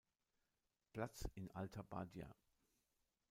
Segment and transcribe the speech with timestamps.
[0.93, 2.35] Platz in Alta Badia.